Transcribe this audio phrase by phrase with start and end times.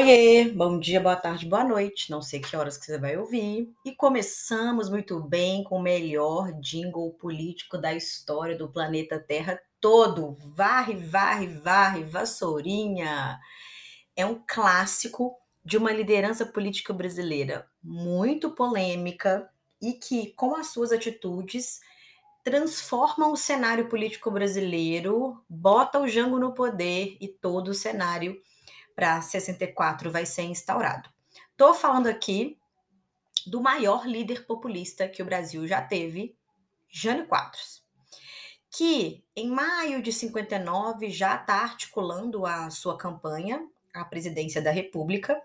[0.00, 2.10] Oiê, bom dia, boa tarde, boa noite.
[2.10, 3.70] Não sei que horas que você vai ouvir.
[3.84, 10.38] E começamos muito bem com o melhor jingle político da história do planeta Terra todo.
[10.54, 13.38] Varre, varre, varre, vassourinha.
[14.16, 19.50] É um clássico de uma liderança política brasileira muito polêmica
[19.82, 21.78] e que, com as suas atitudes,
[22.42, 28.40] transforma o cenário político brasileiro, bota o Jango no poder e todo o cenário
[29.00, 31.08] para 64 vai ser instaurado.
[31.52, 32.58] Estou falando aqui
[33.46, 36.36] do maior líder populista que o Brasil já teve,
[36.86, 37.82] Jânio Quadros,
[38.70, 45.40] que em maio de 59 já está articulando a sua campanha à presidência da República.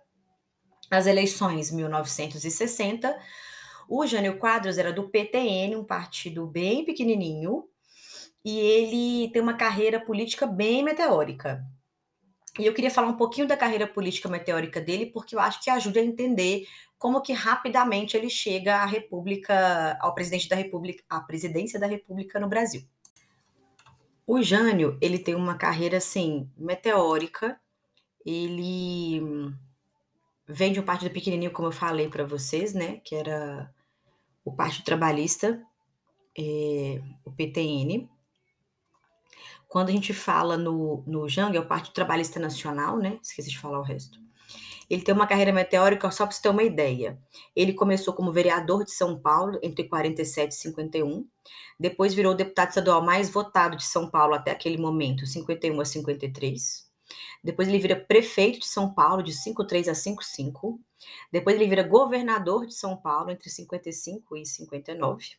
[0.92, 3.17] As eleições 1960,
[3.88, 7.70] o Jânio Quadros era do PTN, um partido bem pequenininho,
[8.44, 11.66] e ele tem uma carreira política bem meteórica.
[12.58, 15.70] E eu queria falar um pouquinho da carreira política meteórica dele, porque eu acho que
[15.70, 16.66] ajuda a entender
[16.98, 22.39] como que rapidamente ele chega à República, ao presidente da República, à presidência da República
[22.39, 22.83] no Brasil.
[24.26, 27.59] O Jânio, ele tem uma carreira assim meteórica.
[28.26, 29.22] Ele
[30.48, 33.72] vem de um partido pequenininho, como eu falei para vocês, né, que era
[34.44, 35.61] o Partido Trabalhista,
[36.38, 38.09] é, o PTN.
[39.75, 43.19] Quando a gente fala no, no Jang, é o Partido Trabalhista Nacional, né?
[43.21, 44.17] Esqueci de falar o resto.
[44.89, 47.19] Ele tem uma carreira meteórica, só para você ter uma ideia.
[47.53, 51.27] Ele começou como vereador de São Paulo entre 47 e 51.
[51.77, 56.89] Depois virou deputado estadual mais votado de São Paulo até aquele momento, 51 a 53.
[57.43, 60.80] Depois ele vira prefeito de São Paulo de 53 a 55.
[61.30, 65.36] Depois ele vira governador de São Paulo entre 55 e 59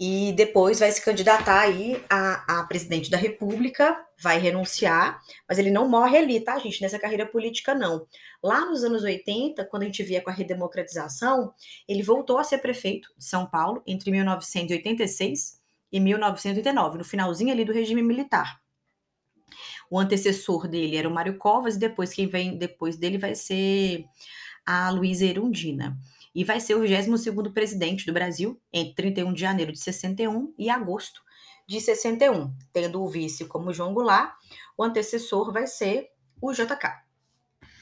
[0.00, 5.72] e depois vai se candidatar aí a, a, presidente da República, vai renunciar, mas ele
[5.72, 8.06] não morre ali, tá, gente, nessa carreira política, não.
[8.40, 11.52] Lá nos anos 80, quando a gente via com a redemocratização,
[11.88, 15.60] ele voltou a ser prefeito de São Paulo entre 1986
[15.90, 18.60] e 1989, no finalzinho ali do regime militar.
[19.90, 24.04] O antecessor dele era o Mário Covas, e depois quem vem depois dele vai ser
[24.64, 25.98] a Luísa Erundina
[26.34, 30.70] e vai ser o 22º presidente do Brasil entre 31 de janeiro de 61 e
[30.70, 31.22] agosto
[31.66, 34.34] de 61, tendo o vice como João Goulart,
[34.76, 36.08] o antecessor vai ser
[36.40, 37.02] o JK.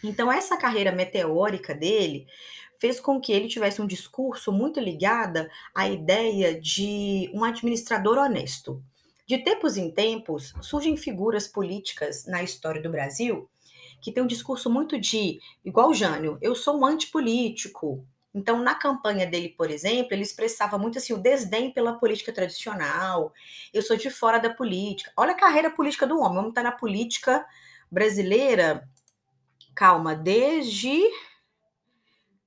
[0.03, 2.27] Então essa carreira meteórica dele
[2.79, 8.83] fez com que ele tivesse um discurso muito ligado à ideia de um administrador honesto.
[9.27, 13.49] De tempos em tempos, surgem figuras políticas na história do Brasil
[14.01, 18.07] que têm um discurso muito de, igual o Jânio, eu sou um antipolítico,
[18.37, 23.33] então, na campanha dele, por exemplo, ele expressava muito assim o desdém pela política tradicional.
[23.73, 25.11] Eu sou de fora da política.
[25.17, 26.37] Olha a carreira política do homem.
[26.37, 27.47] O homem está na política
[27.91, 28.87] brasileira,
[29.75, 31.01] calma, desde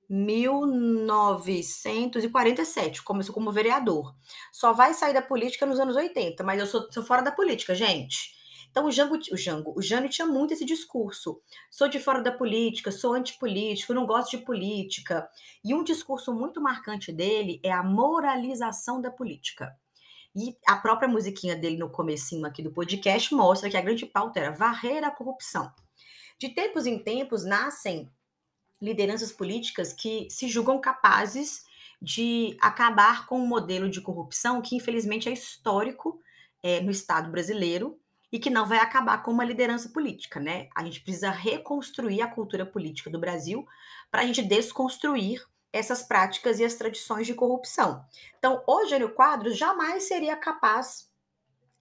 [0.08, 4.14] 1947, começou como vereador.
[4.52, 7.74] Só vai sair da política nos anos 80, mas eu sou, sou fora da política,
[7.74, 8.38] gente.
[8.70, 11.40] Então o Jango, o Jango, o Jânio tinha muito esse discurso.
[11.70, 15.28] Sou de fora da política, sou antipolítico, não gosto de política.
[15.64, 19.76] E um discurso muito marcante dele é a moralização da política.
[20.34, 24.38] E a própria musiquinha dele no comecinho aqui do podcast mostra que a grande pauta
[24.38, 25.72] era varrer a corrupção.
[26.38, 28.08] De tempos em tempos nascem
[28.80, 31.64] lideranças políticas que se julgam capazes
[32.00, 36.18] de acabar com um modelo de corrupção que infelizmente é histórico
[36.62, 38.00] é, no Estado brasileiro
[38.32, 40.68] e que não vai acabar com uma liderança política, né?
[40.74, 43.66] A gente precisa reconstruir a cultura política do Brasil
[44.10, 48.04] para a gente desconstruir essas práticas e as tradições de corrupção.
[48.38, 51.08] Então, o Jânio Quadros jamais seria capaz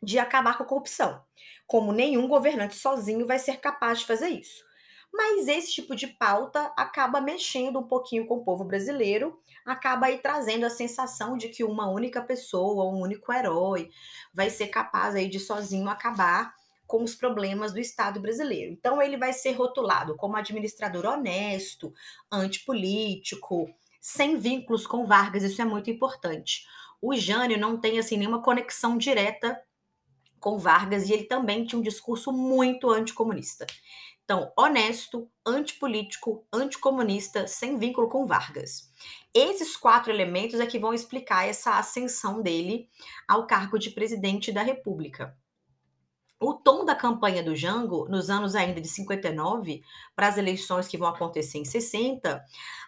[0.02, 1.22] de acabar com a corrupção,
[1.68, 4.69] como nenhum governante sozinho vai ser capaz de fazer isso.
[5.12, 10.20] Mas esse tipo de pauta acaba mexendo um pouquinho com o povo brasileiro, acaba aí
[10.20, 13.90] trazendo a sensação de que uma única pessoa, um único herói,
[14.34, 16.54] vai ser capaz aí de sozinho acabar
[16.86, 18.72] com os problemas do Estado brasileiro.
[18.72, 21.94] Então ele vai ser rotulado como administrador honesto,
[22.32, 23.70] antipolítico,
[24.02, 26.66] sem vínculos com Vargas, isso é muito importante.
[27.02, 29.62] O Jânio não tem assim nenhuma conexão direta
[30.40, 33.68] com Vargas e ele também tinha um discurso muito anticomunista.
[34.30, 38.94] Então, honesto, antipolítico, anticomunista, sem vínculo com Vargas.
[39.34, 42.88] Esses quatro elementos é que vão explicar essa ascensão dele
[43.28, 45.36] ao cargo de presidente da República.
[46.40, 49.82] O tom da campanha do Jango, nos anos ainda de 59,
[50.16, 52.40] para as eleições que vão acontecer em 60,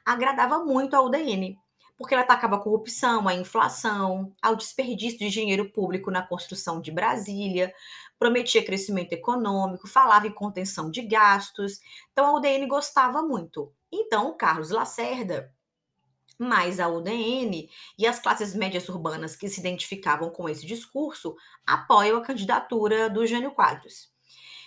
[0.06, 1.58] agradava muito ao UDN,
[1.98, 6.92] porque ela atacava a corrupção, a inflação, ao desperdício de dinheiro público na construção de
[6.92, 7.74] Brasília,
[8.22, 11.80] prometia crescimento econômico, falava em contenção de gastos.
[12.12, 13.74] Então a UDN gostava muito.
[13.92, 15.52] Então o Carlos Lacerda
[16.44, 17.70] mas a UDN
[18.00, 21.36] e as classes médias urbanas que se identificavam com esse discurso
[21.68, 24.10] apoiam a candidatura do Jânio Quadros.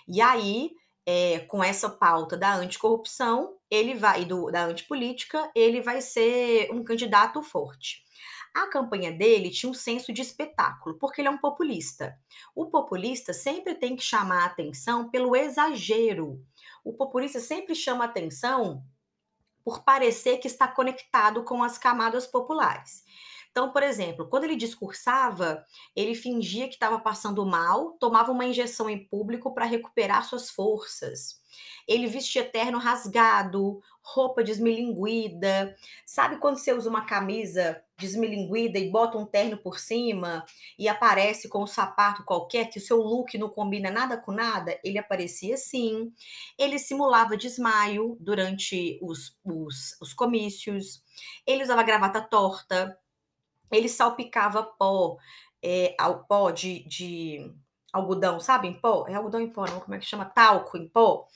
[0.07, 0.71] E aí,
[1.05, 6.85] é, com essa pauta da anticorrupção, ele vai, do, da antipolítica, ele vai ser um
[6.85, 8.05] candidato forte.
[8.55, 12.17] A campanha dele tinha um senso de espetáculo, porque ele é um populista.
[12.55, 16.41] O populista sempre tem que chamar a atenção pelo exagero.
[16.85, 18.85] O populista sempre chama a atenção
[19.65, 23.03] por parecer que está conectado com as camadas populares.
[23.51, 25.65] Então, por exemplo, quando ele discursava,
[25.95, 31.41] ele fingia que estava passando mal, tomava uma injeção em público para recuperar suas forças.
[31.87, 35.77] Ele vestia terno rasgado, roupa desmilinguida.
[36.05, 40.45] Sabe quando você usa uma camisa desmilinguida e bota um terno por cima
[40.79, 44.79] e aparece com um sapato qualquer que o seu look não combina nada com nada?
[44.83, 46.13] Ele aparecia assim.
[46.59, 51.03] Ele simulava desmaio durante os, os, os comícios.
[51.47, 52.99] Ele usava gravata torta.
[53.71, 55.17] Ele salpicava pó,
[55.63, 57.53] é, ao pó de, de
[57.93, 59.07] algodão, sabe, em pó?
[59.09, 59.81] É algodão em pó, não?
[59.81, 60.25] Como é que chama?
[60.25, 61.27] Talco em pó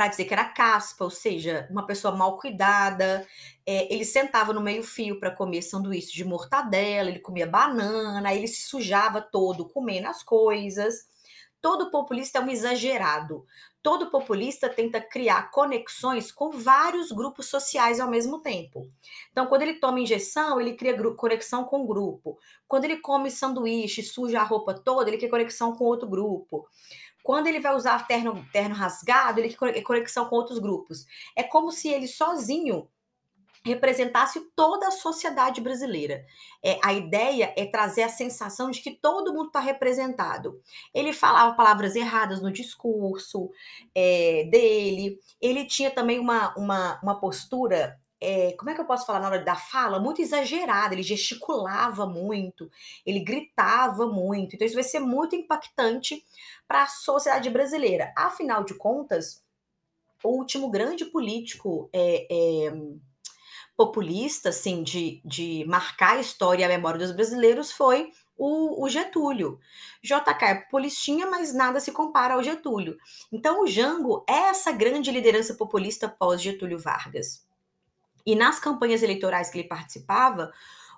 [0.00, 3.26] para dizer que era caspa, ou seja, uma pessoa mal cuidada.
[3.66, 8.62] É, ele sentava no meio-fio para comer sanduíche de mortadela, ele comia banana, ele se
[8.62, 11.06] sujava todo comendo as coisas.
[11.60, 13.44] Todo populista é um exagerado.
[13.82, 18.90] Todo populista tenta criar conexões com vários grupos sociais ao mesmo tempo.
[19.30, 22.38] Então, quando ele toma injeção, ele cria conexão com o grupo.
[22.66, 26.66] Quando ele come sanduíche, suja a roupa toda, ele cria conexão com outro grupo.
[27.22, 31.06] Quando ele vai usar terno, terno rasgado, ele tem conexão com outros grupos.
[31.36, 32.88] É como se ele sozinho
[33.64, 36.24] representasse toda a sociedade brasileira.
[36.62, 40.60] É, a ideia é trazer a sensação de que todo mundo está representado.
[40.94, 43.50] Ele falava palavras erradas no discurso
[43.94, 49.06] é, dele, ele tinha também uma, uma, uma postura é, como é que eu posso
[49.06, 49.98] falar na hora da fala?
[49.98, 52.70] Muito exagerada, ele gesticulava muito,
[53.06, 54.54] ele gritava muito.
[54.54, 56.22] Então, isso vai ser muito impactante
[56.68, 58.12] para a sociedade brasileira.
[58.16, 59.42] Afinal de contas,
[60.22, 62.72] o último grande político é, é,
[63.76, 68.88] populista, assim, de, de marcar a história e a memória dos brasileiros foi o, o,
[68.88, 69.58] Getúlio.
[70.02, 72.98] JK é populistinha, mas nada se compara ao Getúlio.
[73.32, 77.48] Então, o Jango é essa grande liderança populista pós-Getúlio Vargas.
[78.30, 80.52] E nas campanhas eleitorais que ele participava,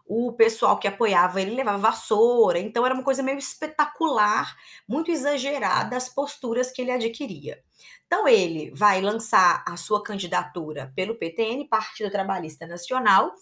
[0.05, 4.55] o pessoal que apoiava ele levava vassoura, então era uma coisa meio espetacular,
[4.87, 7.65] muito exagerada as posturas que ele adquiria.
[8.07, 13.33] Então ele vai lançar a sua candidatura pelo PTN, Partido Trabalhista Nacional,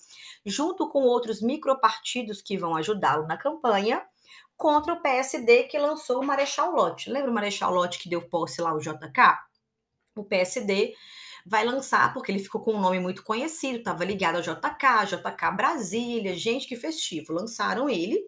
[0.47, 4.07] junto com outros micropartidos que vão ajudá-lo na campanha,
[4.57, 7.11] contra o PSD que lançou o Marechal Lott.
[7.11, 9.37] Lembra o Marechal Lott que deu posse lá ao JK?
[10.15, 10.95] O PSD
[11.47, 15.57] vai lançar, porque ele ficou com um nome muito conhecido, estava ligado ao JK, JK
[15.57, 17.33] Brasília, gente que festivo.
[17.33, 18.21] Lançaram ele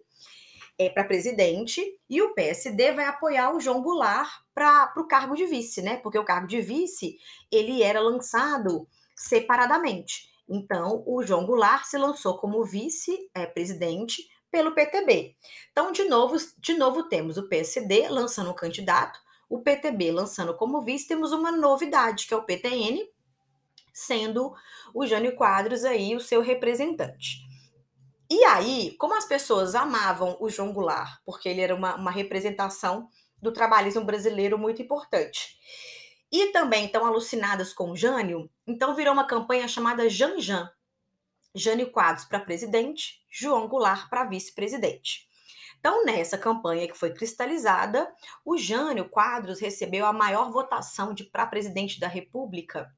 [0.77, 5.45] é, para presidente e o PSD vai apoiar o João Goulart para o cargo de
[5.45, 5.97] vice, né?
[5.97, 7.17] Porque o cargo de vice
[7.51, 10.31] ele era lançado separadamente.
[10.47, 15.35] Então, o João Goulart se lançou como vice-presidente é, pelo PTB.
[15.71, 19.19] Então, de novo, de novo, temos o PSD lançando um candidato,
[19.49, 23.07] o PTB lançando como vice, temos uma novidade, que é o PTN,
[23.93, 24.53] sendo
[24.93, 27.41] o Jânio Quadros aí o seu representante.
[28.29, 33.07] E aí, como as pessoas amavam o João Goulart, porque ele era uma, uma representação
[33.41, 35.59] do trabalhismo brasileiro muito importante,
[36.31, 40.67] e também estão alucinadas com o Jânio, então virou uma campanha chamada Janjan.
[41.53, 45.27] Jânio Quadros para presidente, João Goulart para vice-presidente.
[45.83, 48.09] Então, nessa campanha que foi cristalizada,
[48.45, 52.89] o Jânio Quadros recebeu a maior votação para presidente da República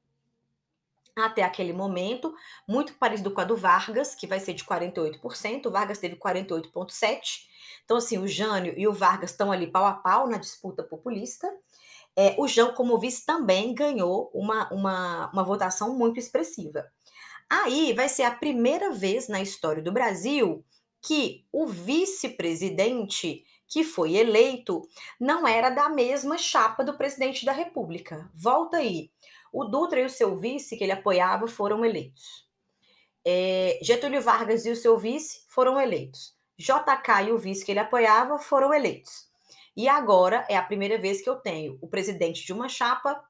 [1.16, 2.32] até aquele momento,
[2.68, 7.18] muito parecido com a do Vargas, que vai ser de 48%, o Vargas teve 48,7%.
[7.84, 11.52] Então, assim, o Jânio e o Vargas estão ali pau a pau na disputa populista.
[12.14, 16.86] É, o João, como vice, também ganhou uma, uma, uma votação muito expressiva.
[17.50, 20.64] Aí vai ser a primeira vez na história do Brasil
[21.06, 24.82] que o vice-presidente que foi eleito
[25.20, 28.28] não era da mesma chapa do presidente da República.
[28.34, 29.10] Volta aí.
[29.52, 32.44] O Dutra e o seu vice, que ele apoiava, foram eleitos.
[33.24, 36.34] É, Getúlio Vargas e o seu vice foram eleitos.
[36.58, 39.28] JK e o vice que ele apoiava foram eleitos.
[39.76, 43.22] E agora é a primeira vez que eu tenho o presidente de uma chapa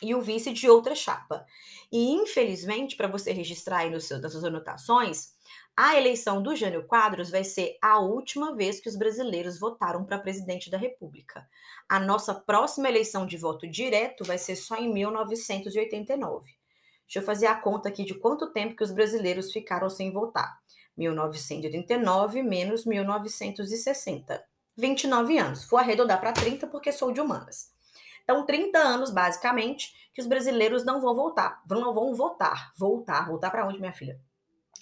[0.00, 1.44] e o vice de outra chapa.
[1.90, 5.32] E infelizmente, para você registrar aí no seu, nas suas anotações,
[5.76, 10.20] A eleição do Jânio Quadros vai ser a última vez que os brasileiros votaram para
[10.20, 11.48] presidente da República.
[11.88, 16.52] A nossa próxima eleição de voto direto vai ser só em 1989.
[17.06, 20.60] Deixa eu fazer a conta aqui de quanto tempo que os brasileiros ficaram sem votar.
[20.96, 24.44] 1989 menos 1960.
[24.76, 25.64] 29 anos.
[25.64, 27.72] Vou arredondar para 30 porque sou de humanas.
[28.22, 31.62] Então, 30 anos, basicamente, que os brasileiros não vão voltar.
[31.68, 32.72] Não vão votar.
[32.76, 33.26] Voltar.
[33.26, 34.20] Voltar para onde, minha filha?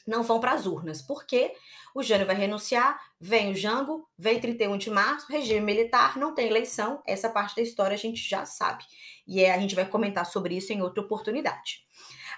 [0.06, 1.52] Não vão para as urnas, porque
[1.94, 6.46] o Jânio vai renunciar, vem o Jango, vem 31 de março, regime militar, não tem
[6.46, 8.84] eleição, essa parte da história a gente já sabe.
[9.26, 11.84] E é, a gente vai comentar sobre isso em outra oportunidade.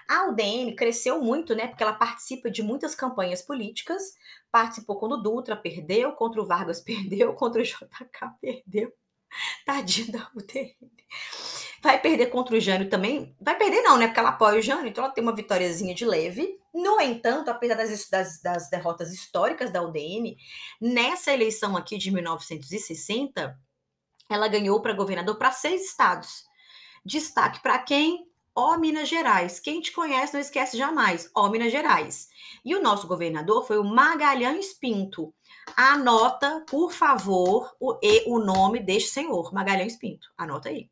[0.07, 1.67] A UDN cresceu muito, né?
[1.67, 4.13] Porque ela participa de muitas campanhas políticas.
[4.51, 7.79] Participou quando o Dutra perdeu, contra o Vargas perdeu, contra o JK
[8.39, 8.93] perdeu.
[9.65, 10.75] Tadinho da UDN.
[11.85, 13.35] Vai perder contra o Jânio também?
[13.39, 14.07] Vai perder não, né?
[14.07, 16.59] Porque ela apoia o Jânio, então ela tem uma vitóriazinha de leve.
[16.73, 20.35] No entanto, apesar das, das, das derrotas históricas da UDN,
[20.81, 23.55] nessa eleição aqui de 1960,
[24.27, 26.45] ela ganhou para governador para seis estados.
[27.05, 28.31] Destaque para quem?
[28.55, 29.59] Ó Minas Gerais.
[29.59, 31.29] Quem te conhece não esquece jamais.
[31.35, 32.29] Ó Minas Gerais.
[32.65, 35.31] E o nosso governador foi o Magalhães Pinto.
[35.77, 40.27] Anota, por favor, o, o nome deste senhor, Magalhães Pinto.
[40.35, 40.89] Anota aí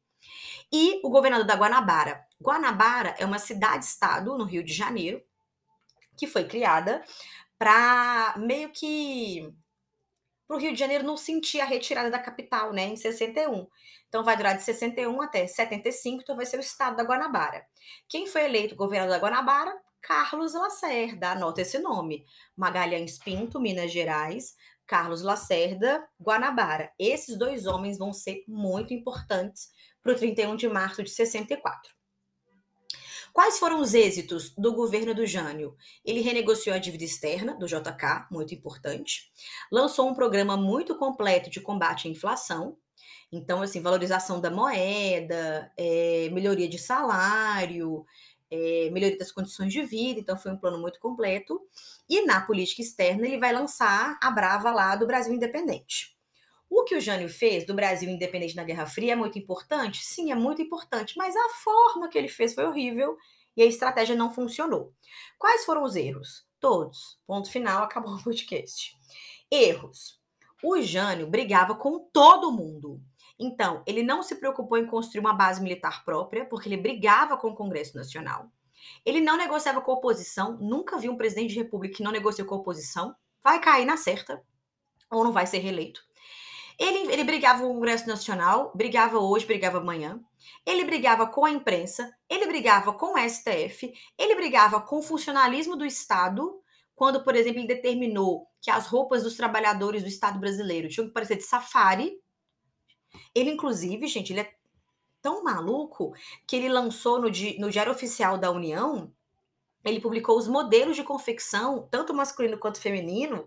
[0.73, 2.25] e o governador da Guanabara.
[2.41, 5.23] Guanabara é uma cidade-estado no Rio de Janeiro
[6.17, 7.03] que foi criada
[7.57, 9.53] para meio que
[10.47, 13.67] para o Rio de Janeiro não sentir a retirada da capital, né, em 61.
[14.09, 17.65] Então vai durar de 61 até 75, então vai ser o estado da Guanabara.
[18.09, 19.73] Quem foi eleito governador da Guanabara?
[20.01, 22.25] Carlos Lacerda, anota esse nome.
[22.57, 26.91] Magalhães Pinto, Minas Gerais, Carlos Lacerda, Guanabara.
[26.99, 29.71] Esses dois homens vão ser muito importantes
[30.01, 31.93] para o 31 de março de 64.
[33.33, 35.75] Quais foram os êxitos do governo do Jânio?
[36.05, 39.31] Ele renegociou a dívida externa do JK, muito importante,
[39.71, 42.77] lançou um programa muito completo de combate à inflação,
[43.31, 48.05] então, assim, valorização da moeda, é, melhoria de salário,
[48.53, 51.59] é, melhoria das condições de vida, então foi um plano muito completo.
[52.07, 56.15] E na política externa, ele vai lançar a brava lá do Brasil Independente.
[56.69, 60.03] O que o Jânio fez do Brasil independente na Guerra Fria é muito importante?
[60.03, 63.17] Sim, é muito importante, mas a forma que ele fez foi horrível
[63.55, 64.93] e a estratégia não funcionou.
[65.37, 66.47] Quais foram os erros?
[66.59, 67.19] Todos.
[67.25, 68.95] Ponto final, acabou o podcast.
[69.51, 70.19] Erros.
[70.63, 73.01] O Jânio brigava com todo mundo.
[73.39, 77.49] Então, ele não se preocupou em construir uma base militar própria, porque ele brigava com
[77.49, 78.51] o Congresso Nacional.
[79.05, 82.47] Ele não negociava com a oposição, nunca vi um presidente de república que não negociou
[82.47, 83.15] com a oposição.
[83.43, 84.41] Vai cair na certa,
[85.11, 86.01] ou não vai ser reeleito.
[86.79, 90.19] Ele, ele brigava com o Congresso Nacional, brigava hoje, brigava amanhã.
[90.65, 95.75] Ele brigava com a imprensa, ele brigava com o STF, ele brigava com o funcionalismo
[95.75, 96.61] do Estado,
[96.95, 101.13] quando, por exemplo, ele determinou que as roupas dos trabalhadores do Estado brasileiro tinham que
[101.13, 102.13] parecer de safari.
[103.33, 104.53] Ele, inclusive, gente, ele é
[105.21, 106.13] tão maluco
[106.45, 107.29] que ele lançou no,
[107.59, 109.11] no Diário Oficial da União
[109.83, 113.45] ele publicou os modelos de confecção, tanto masculino quanto feminino,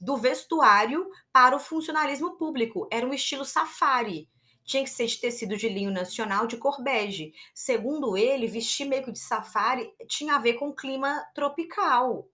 [0.00, 2.86] do vestuário para o funcionalismo público.
[2.92, 4.28] Era um estilo safari.
[4.62, 7.32] Tinha que ser de tecido de linho nacional de cor bege.
[7.54, 12.28] Segundo ele, vestir meio que de safari tinha a ver com o clima tropical.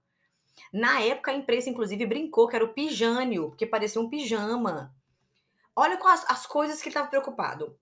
[0.73, 4.93] Na época, a imprensa, inclusive, brincou que era o pijânio, porque parecia um pijama.
[5.77, 7.79] Olha com as, as coisas que ele estava preocupado.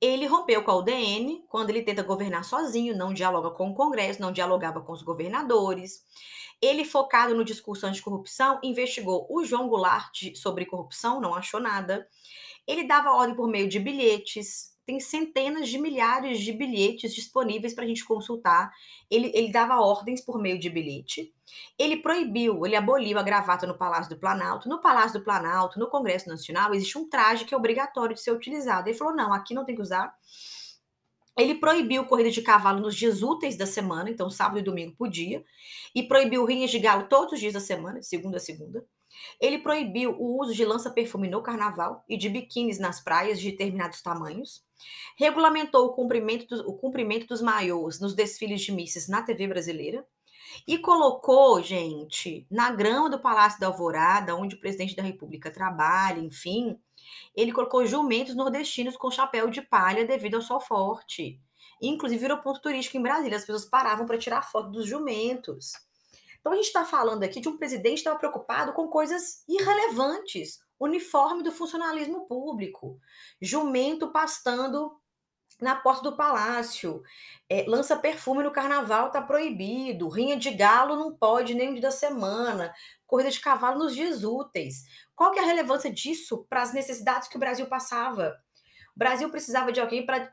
[0.00, 4.20] Ele rompeu com a UDN quando ele tenta governar sozinho, não dialoga com o Congresso,
[4.20, 6.04] não dialogava com os governadores.
[6.60, 12.06] Ele, focado no discurso anticorrupção, investigou o João Goulart sobre corrupção, não achou nada.
[12.66, 17.84] Ele dava ordem por meio de bilhetes, tem centenas de milhares de bilhetes disponíveis para
[17.84, 18.72] a gente consultar.
[19.10, 21.32] Ele, ele dava ordens por meio de bilhete.
[21.78, 24.68] Ele proibiu, ele aboliu a gravata no Palácio do Planalto.
[24.68, 28.32] No Palácio do Planalto, no Congresso Nacional, existe um traje que é obrigatório de ser
[28.32, 28.88] utilizado.
[28.88, 30.12] Ele falou: não, aqui não tem que usar.
[31.38, 35.44] Ele proibiu corrida de cavalo nos dias úteis da semana, então sábado e domingo podia,
[35.94, 38.84] e proibiu rinhas de galo todos os dias da semana, segunda a segunda.
[39.40, 44.02] Ele proibiu o uso de lança-perfume no carnaval e de biquínis nas praias de determinados
[44.02, 44.62] tamanhos.
[45.16, 50.06] Regulamentou o cumprimento, do, o cumprimento dos maiôs nos desfiles de misses na TV brasileira.
[50.66, 56.18] E colocou, gente, na grama do Palácio da Alvorada, onde o presidente da República trabalha,
[56.18, 56.76] enfim,
[57.36, 61.40] ele colocou jumentos nordestinos com chapéu de palha devido ao sol forte.
[61.80, 65.72] Inclusive virou ponto turístico em Brasília, as pessoas paravam para tirar foto dos jumentos.
[66.40, 70.60] Então a gente está falando aqui de um presidente que estava preocupado com coisas irrelevantes,
[70.78, 72.98] uniforme do funcionalismo público,
[73.40, 74.98] jumento pastando
[75.60, 77.02] na porta do palácio,
[77.48, 81.82] é, lança perfume no carnaval tá proibido, rinha de galo não pode nem um dia
[81.82, 82.72] da semana,
[83.06, 84.84] corrida de cavalo nos dias úteis.
[85.14, 88.34] Qual que é a relevância disso para as necessidades que o Brasil passava?
[88.96, 90.32] O Brasil precisava de alguém para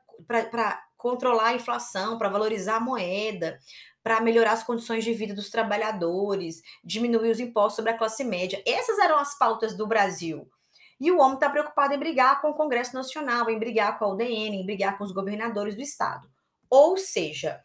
[0.95, 3.59] controlar a inflação, para valorizar a moeda,
[4.07, 8.63] para melhorar as condições de vida dos trabalhadores, diminuir os impostos sobre a classe média.
[8.65, 10.49] Essas eram as pautas do Brasil.
[10.97, 14.07] E o homem está preocupado em brigar com o Congresso Nacional, em brigar com a
[14.07, 16.25] UDN, em brigar com os governadores do Estado.
[16.69, 17.59] Ou seja,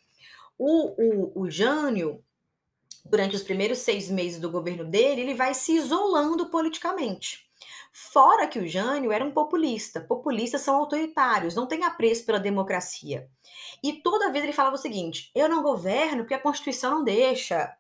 [0.58, 2.24] o, o, o Jânio,
[3.04, 7.48] durante os primeiros seis meses do governo dele, ele vai se isolando politicamente.
[7.92, 10.00] Fora que o Jânio era um populista.
[10.00, 13.28] Populistas são autoritários, não têm apreço pela democracia.
[13.84, 17.70] E toda vez ele falava o seguinte: eu não governo porque a Constituição não deixa.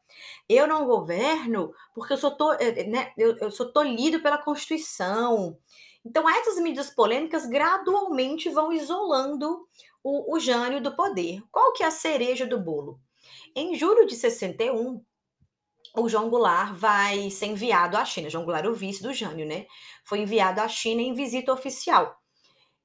[0.46, 4.36] Eu não governo porque eu sou, to, eh, eh, né, eu, eu sou tolhido pela
[4.36, 5.56] Constituição.
[6.04, 9.66] Então, essas medidas polêmicas gradualmente vão isolando
[10.04, 11.42] o, o Jânio do poder.
[11.50, 13.00] Qual que é a cereja do bolo?
[13.54, 15.02] Em julho de 61,
[15.96, 18.30] o João Goulart vai ser enviado à China.
[18.30, 19.66] João Goulart, o vice do Jânio, né?
[20.04, 22.18] Foi enviado à China em visita oficial.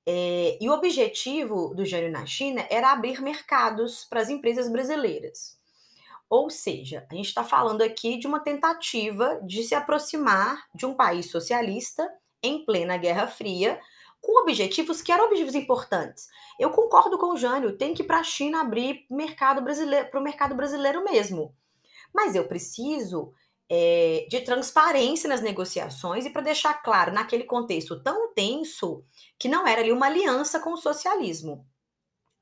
[0.05, 5.57] É, e o objetivo do Jânio na China era abrir mercados para as empresas brasileiras.
[6.29, 10.93] Ou seja, a gente está falando aqui de uma tentativa de se aproximar de um
[10.93, 12.09] país socialista
[12.43, 13.79] em plena Guerra Fria,
[14.21, 16.27] com objetivos que eram objetivos importantes.
[16.59, 20.19] Eu concordo com o Jânio, tem que ir para a China abrir mercado brasileiro para
[20.19, 21.55] o mercado brasileiro mesmo.
[22.13, 23.33] Mas eu preciso
[23.69, 29.03] é, de transparência nas negociações e para deixar claro, naquele contexto tão tenso,
[29.37, 31.67] que não era ali uma aliança com o socialismo.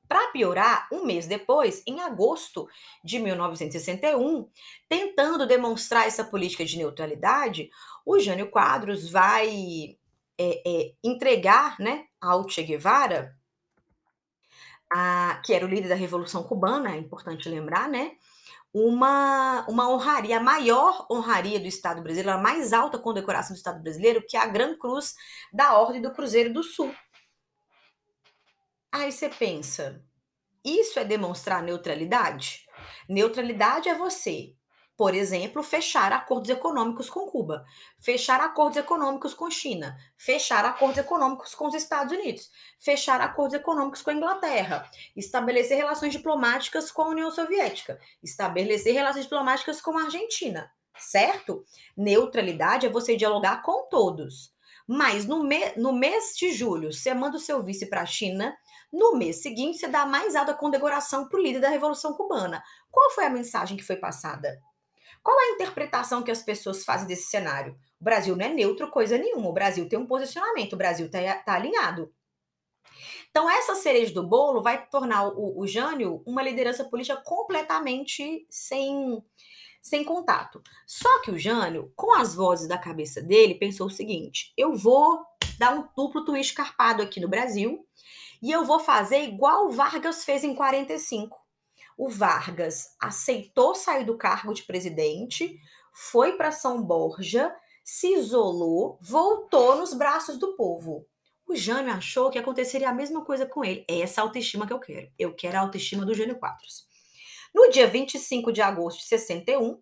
[0.08, 2.68] Para piorar, um mês depois, em agosto
[3.02, 4.48] de 1961,
[4.88, 7.70] tentando demonstrar essa política de neutralidade,
[8.04, 9.96] o Jânio Quadros vai
[10.38, 13.36] é, é, entregar né, ao Che Guevara,
[14.92, 18.12] a, que era o líder da Revolução Cubana, é importante lembrar, né?
[18.78, 23.82] Uma, uma honraria, a maior honraria do Estado brasileiro, a mais alta condecoração do Estado
[23.82, 25.14] brasileiro, que é a Gran Cruz
[25.50, 26.94] da Ordem do Cruzeiro do Sul.
[28.92, 30.04] Aí você pensa,
[30.62, 32.66] isso é demonstrar neutralidade?
[33.08, 34.55] Neutralidade é você
[34.96, 37.66] por exemplo, fechar acordos econômicos com Cuba,
[38.00, 44.00] fechar acordos econômicos com China, fechar acordos econômicos com os Estados Unidos, fechar acordos econômicos
[44.00, 50.04] com a Inglaterra, estabelecer relações diplomáticas com a União Soviética, estabelecer relações diplomáticas com a
[50.04, 51.64] Argentina, certo?
[51.94, 54.54] Neutralidade é você dialogar com todos.
[54.88, 58.56] Mas no, me no mês de julho, você manda o seu vice para a China,
[58.92, 62.62] no mês seguinte, você dá mais alta condecoração para o líder da Revolução Cubana.
[62.90, 64.58] Qual foi a mensagem que foi passada?
[65.26, 67.76] Qual a interpretação que as pessoas fazem desse cenário?
[68.00, 69.48] O Brasil não é neutro coisa nenhuma.
[69.48, 72.14] O Brasil tem um posicionamento, o Brasil está tá alinhado.
[73.28, 79.20] Então, essa cereja do bolo vai tornar o, o Jânio uma liderança política completamente sem,
[79.82, 80.62] sem contato.
[80.86, 85.24] Só que o Jânio, com as vozes da cabeça dele, pensou o seguinte: eu vou
[85.58, 87.84] dar um duplo twist carpado aqui no Brasil
[88.40, 91.45] e eu vou fazer igual o Vargas fez em 45
[91.96, 95.58] o Vargas aceitou sair do cargo de presidente,
[95.92, 101.06] foi para São Borja, se isolou, voltou nos braços do povo.
[101.48, 103.84] O Jânio achou que aconteceria a mesma coisa com ele.
[103.88, 105.10] É essa autoestima que eu quero.
[105.16, 106.86] Eu quero a autoestima do Jânio Quadros.
[107.54, 109.80] No dia 25 de agosto de 61,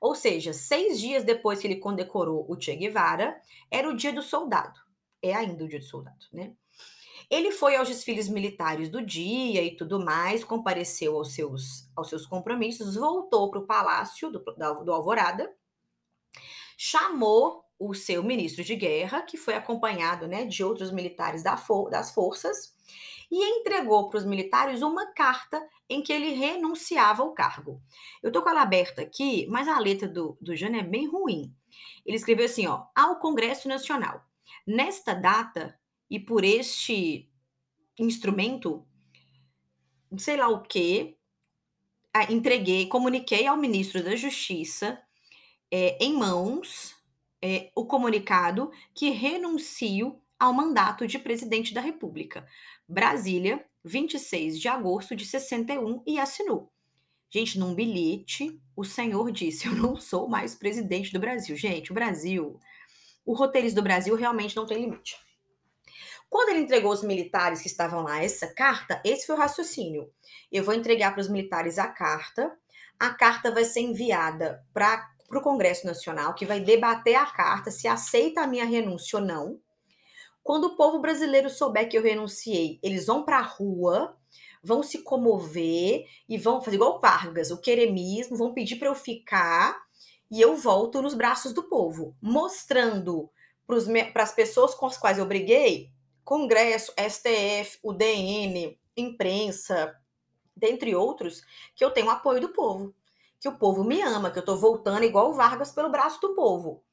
[0.00, 3.40] ou seja, seis dias depois que ele condecorou o Che Guevara,
[3.70, 4.78] era o dia do soldado.
[5.22, 6.52] É ainda o dia do soldado, né?
[7.30, 12.26] Ele foi aos desfiles militares do dia e tudo mais, compareceu aos seus, aos seus
[12.26, 14.38] compromissos, voltou para o palácio do,
[14.84, 15.52] do Alvorada,
[16.76, 21.88] chamou o seu ministro de guerra, que foi acompanhado né, de outros militares da for
[21.88, 22.74] das forças,
[23.30, 27.80] e entregou para os militares uma carta em que ele renunciava ao cargo.
[28.22, 31.54] Eu estou com ela aberta aqui, mas a letra do, do Jânio é bem ruim.
[32.04, 34.24] Ele escreveu assim, ó, ao Congresso Nacional.
[34.66, 35.77] Nesta data,
[36.10, 37.30] e por este
[37.98, 38.86] instrumento,
[40.16, 41.16] sei lá o que,
[42.30, 45.00] entreguei, comuniquei ao ministro da Justiça
[45.70, 46.94] é, em mãos
[47.42, 52.46] é, o comunicado que renuncio ao mandato de presidente da República.
[52.88, 56.72] Brasília, 26 de agosto de 61, e assinou.
[57.30, 61.56] Gente, num bilhete, o senhor disse: Eu não sou mais presidente do Brasil.
[61.56, 62.58] Gente, o Brasil,
[63.24, 65.16] o roteirista do Brasil realmente não tem limite.
[66.28, 70.10] Quando ele entregou os militares que estavam lá essa carta, esse foi o raciocínio.
[70.52, 72.54] Eu vou entregar para os militares a carta,
[72.98, 77.88] a carta vai ser enviada para o Congresso Nacional, que vai debater a carta, se
[77.88, 79.60] aceita a minha renúncia ou não.
[80.42, 84.16] Quando o povo brasileiro souber que eu renunciei, eles vão para a rua,
[84.62, 89.78] vão se comover e vão fazer igual Vargas, o queremismo, vão pedir para eu ficar
[90.30, 93.30] e eu volto nos braços do povo, mostrando
[94.12, 95.90] para as pessoas com as quais eu briguei,
[96.28, 99.98] Congresso, STF, UDN, imprensa,
[100.54, 101.40] dentre outros,
[101.74, 102.94] que eu tenho apoio do povo,
[103.40, 106.34] que o povo me ama, que eu estou voltando igual o Vargas pelo braço do
[106.34, 106.84] povo.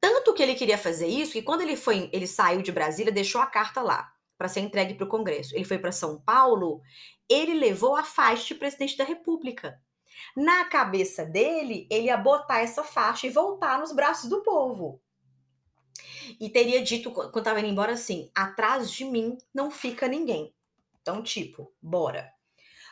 [0.00, 3.40] Tanto que ele queria fazer isso, que quando ele foi, ele saiu de Brasília, deixou
[3.40, 5.56] a carta lá para ser entregue para o Congresso.
[5.56, 6.80] Ele foi para São Paulo,
[7.28, 9.82] ele levou a faixa de presidente da República.
[10.36, 15.02] Na cabeça dele, ele ia botar essa faixa e voltar nos braços do povo.
[16.38, 20.54] E teria dito, quando estava indo embora, assim: atrás de mim não fica ninguém.
[21.00, 22.32] Então, tipo, bora.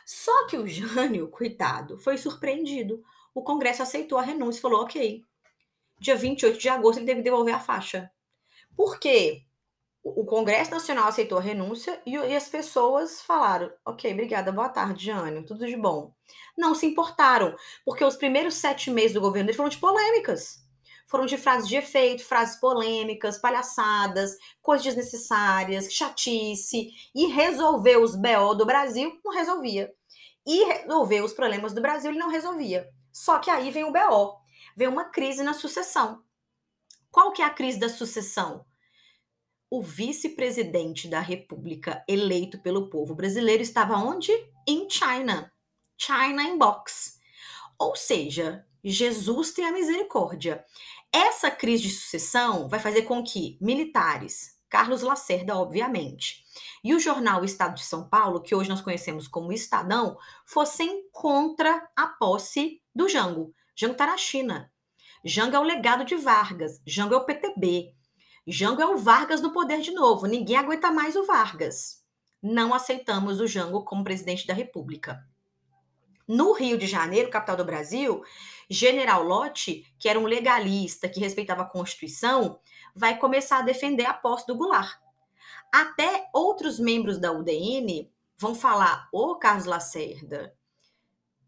[0.05, 3.03] Só que o Jânio, coitado, foi surpreendido.
[3.33, 5.23] O Congresso aceitou a renúncia e falou: ok.
[5.99, 8.09] Dia 28 de agosto ele teve que devolver a faixa.
[8.75, 9.43] Por quê?
[10.01, 15.45] O Congresso Nacional aceitou a renúncia e, as pessoas falaram: ok, obrigada, boa tarde, Jânio,
[15.45, 16.13] tudo de bom.
[16.57, 20.65] Não se importaram, porque os primeiros sete meses do governo dele foram de polêmicas.
[21.09, 26.91] Foram de frases de efeito, frases polêmicas, palhaçadas, coisas desnecessárias, chatice.
[27.15, 29.91] E resolver os BO do Brasil, não resolvia.
[30.45, 32.87] E resolver os problemas do Brasil, ele não resolvia.
[33.11, 34.37] Só que aí vem o BO,
[34.75, 36.23] vem uma crise na sucessão.
[37.11, 38.65] Qual que é a crise da sucessão?
[39.71, 44.31] o vice-presidente da República eleito pelo povo brasileiro estava onde?
[44.67, 45.53] Em China.
[45.95, 47.19] China in box.
[47.77, 50.63] Ou seja, Jesus tem a misericórdia.
[51.11, 56.43] Essa crise de sucessão vai fazer com que militares, Carlos Lacerda, obviamente,
[56.83, 61.89] e o jornal Estado de São Paulo, que hoje nós conhecemos como Estadão, fossem contra
[61.95, 63.53] a posse do Jango.
[63.75, 64.71] Jango está na China.
[65.25, 66.81] Jango é o legado de Vargas.
[66.85, 67.93] Jango é o PTB.
[68.47, 70.25] Jango é o Vargas do poder de novo.
[70.25, 72.03] Ninguém aguenta mais o Vargas.
[72.41, 75.19] Não aceitamos o Jango como presidente da República.
[76.29, 78.23] No Rio de Janeiro, capital do Brasil,
[78.69, 82.59] General Lott, que era um legalista que respeitava a Constituição,
[82.95, 84.99] vai começar a defender a posse do Goulart.
[85.73, 90.53] Até outros membros da UDN vão falar: Ô Carlos Lacerda,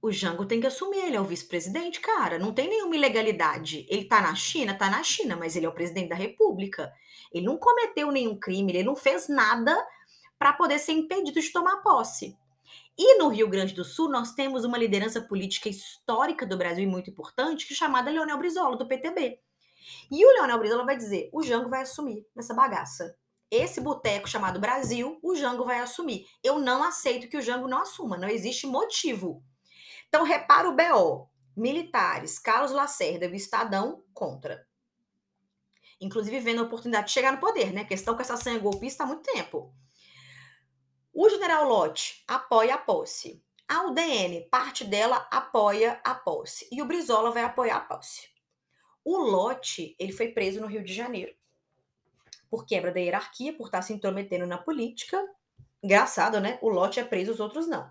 [0.02, 3.86] o Jango tem que assumir, ele é o vice-presidente, cara, não tem nenhuma ilegalidade.
[3.88, 6.92] Ele tá na China, tá na China, mas ele é o presidente da República.
[7.32, 9.78] Ele não cometeu nenhum crime, ele não fez nada
[10.40, 12.36] para poder ser impedido de tomar posse.
[12.98, 16.88] E no Rio Grande do Sul, nós temos uma liderança política histórica do Brasil e
[16.88, 19.40] muito importante, é chamada Leonel Brizola, do PTB.
[20.12, 23.16] E o Leonel Brizola vai dizer: o Jango vai assumir nessa bagaça.
[23.50, 26.26] Esse boteco chamado Brasil, o Jango vai assumir.
[26.44, 29.44] Eu não aceito que o Jango não assuma, não existe motivo
[30.12, 31.30] então, repara o BO.
[31.56, 34.68] Militares, Carlos Lacerda e o Estadão contra.
[36.02, 37.86] Inclusive vendo a oportunidade de chegar no poder, né?
[37.86, 39.74] Questão com essa senha golpista há muito tempo.
[41.14, 43.44] O general Lott apoia a posse.
[43.68, 46.68] A UDN, parte dela, apoia a posse.
[46.72, 48.30] E o Brizola vai apoiar a posse.
[49.04, 51.34] O Lott, ele foi preso no Rio de Janeiro.
[52.50, 55.18] Por quebra da hierarquia, por estar se intrometendo na política.
[55.82, 56.60] Engraçado, né?
[56.62, 57.90] O Lott é preso, os outros não.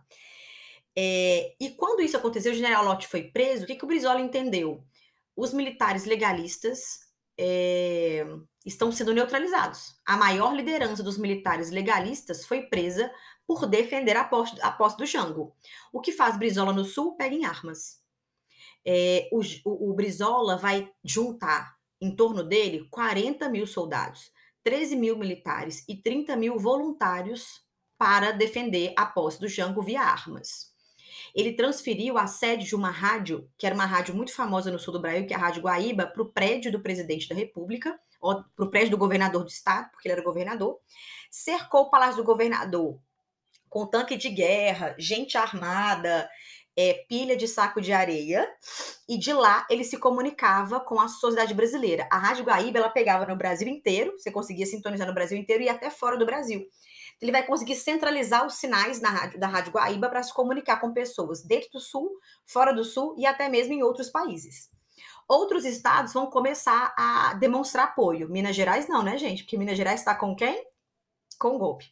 [0.97, 4.21] É, e quando isso aconteceu, o general Lott foi preso, o que, que o Brizola
[4.21, 4.85] entendeu?
[5.37, 7.01] Os militares legalistas
[7.39, 8.27] é,
[8.65, 9.97] estão sendo neutralizados.
[10.05, 13.11] A maior liderança dos militares legalistas foi presa
[13.47, 15.55] por defender a posse, a posse do Jango.
[15.93, 17.17] O que faz Brizola no Sul?
[17.17, 18.01] Pega em armas.
[18.87, 25.19] É, o, o, o Brizola vai juntar em torno dele 40 mil soldados, 13 mil
[25.19, 27.63] militares e 30 mil voluntários
[27.99, 30.71] para defender a posse do Jango via armas
[31.35, 34.93] ele transferiu a sede de uma rádio, que era uma rádio muito famosa no sul
[34.93, 38.65] do Brasil, que é a Rádio Guaíba, para o prédio do presidente da República, para
[38.65, 40.79] o prédio do governador do estado, porque ele era governador,
[41.31, 42.99] cercou o palácio do governador
[43.69, 46.29] com tanque de guerra, gente armada,
[46.77, 48.49] é, pilha de saco de areia,
[49.09, 52.07] e de lá ele se comunicava com a sociedade brasileira.
[52.11, 55.69] A Rádio Guaíba ela pegava no Brasil inteiro, você conseguia sintonizar no Brasil inteiro e
[55.69, 56.67] até fora do Brasil
[57.21, 60.93] ele vai conseguir centralizar os sinais na rádio, da Rádio Guaíba para se comunicar com
[60.93, 62.11] pessoas dentro do Sul,
[62.47, 64.71] fora do Sul e até mesmo em outros países.
[65.31, 68.29] Outros estados vão começar a demonstrar apoio.
[68.29, 69.45] Minas Gerais não, né, gente?
[69.45, 70.67] Porque Minas Gerais está com quem?
[71.39, 71.87] Com o golpe.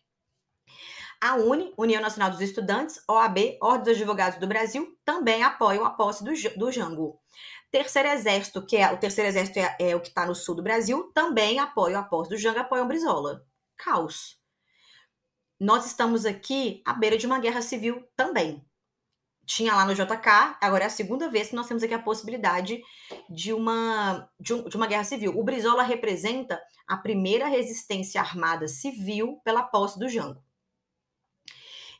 [1.20, 5.90] A UNE, União Nacional dos Estudantes, OAB, Ordem dos Advogados do Brasil, também apoiam a
[5.90, 7.20] posse do, do Jango.
[7.70, 10.62] Terceiro Exército, que é o Terceiro Exército é, é o que está no sul do
[10.62, 13.46] Brasil, também apoia a posse do Jango, apoiam Brizola.
[13.76, 14.38] Caos
[15.60, 18.64] nós estamos aqui à beira de uma guerra civil também.
[19.48, 22.82] Tinha lá no JK, agora é a segunda vez que nós temos aqui a possibilidade
[23.30, 25.38] de uma, de, um, de uma guerra civil.
[25.38, 30.44] O Brizola representa a primeira resistência armada civil pela posse do Jango.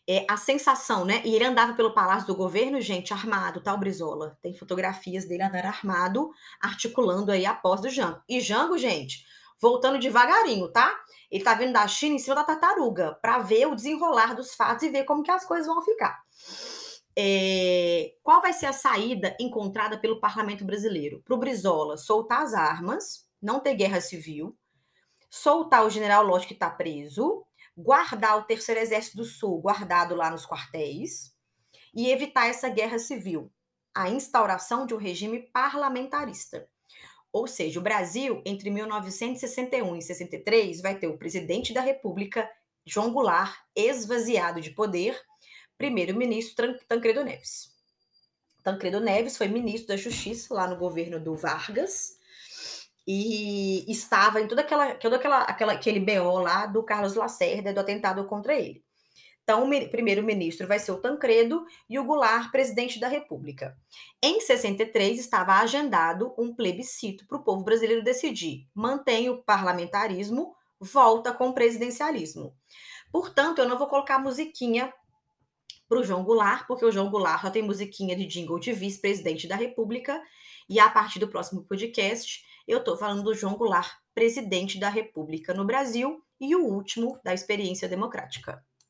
[0.06, 1.22] É, a sensação, né?
[1.24, 3.72] E ele andava pelo palácio do governo, gente, armado, tá?
[3.72, 4.38] O Brizola.
[4.42, 6.30] Tem fotografias dele andando armado,
[6.60, 8.20] articulando aí a posse do Jango.
[8.28, 9.24] E Jango, gente,
[9.58, 10.94] voltando devagarinho, tá?
[11.30, 14.82] Ele tá vindo da China em cima da tartaruga para ver o desenrolar dos fatos
[14.82, 16.22] e ver como que as coisas vão ficar.
[17.20, 21.20] É, qual vai ser a saída encontrada pelo parlamento brasileiro?
[21.24, 24.56] Para o Brizola soltar as armas, não ter guerra civil,
[25.28, 27.44] soltar o general Lodge que está preso,
[27.76, 31.34] guardar o Terceiro Exército do Sul guardado lá nos quartéis
[31.92, 33.50] e evitar essa guerra civil,
[33.92, 36.68] a instauração de um regime parlamentarista.
[37.32, 42.48] Ou seja, o Brasil, entre 1961 e 63, vai ter o presidente da República,
[42.86, 45.20] João Goulart, esvaziado de poder,
[45.78, 47.72] primeiro-ministro Tancredo Neves.
[48.62, 52.18] Tancredo Neves foi ministro da Justiça lá no governo do Vargas
[53.06, 57.80] e estava em toda aquela, toda aquela, aquela aquele BO lá do Carlos Lacerda do
[57.80, 58.84] atentado contra ele.
[59.42, 63.74] Então, o primeiro-ministro vai ser o Tancredo e o Goulart, presidente da República.
[64.22, 71.32] Em 63, estava agendado um plebiscito para o povo brasileiro decidir: mantém o parlamentarismo, volta
[71.32, 72.54] com o presidencialismo.
[73.10, 74.92] Portanto, eu não vou colocar musiquinha
[75.88, 79.48] para o João Goulart, porque o João Goulart só tem musiquinha de jingle de vice-presidente
[79.48, 80.20] da República,
[80.68, 85.54] e a partir do próximo podcast eu estou falando do João Goulart, presidente da República
[85.54, 88.62] no Brasil e o último da experiência democrática.